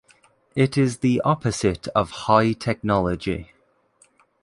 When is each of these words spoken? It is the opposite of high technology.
It 0.55 0.79
is 0.79 0.97
the 0.97 1.21
opposite 1.23 1.87
of 1.89 2.09
high 2.25 2.53
technology. 2.53 3.51